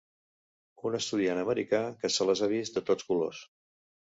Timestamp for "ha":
2.47-2.51